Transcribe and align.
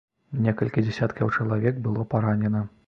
Некалькі 0.45 0.85
дзесяткаў 0.87 1.31
чалавек 1.39 1.75
было 1.87 2.11
паранена. 2.17 2.69